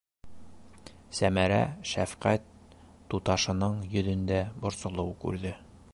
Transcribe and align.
...Сәмәрә 1.17 1.59
шәфҡәт 1.91 2.47
туташының 3.13 3.79
йөҙөндә 3.95 4.43
борсолоу 4.65 5.15
күрҙе. 5.27 5.55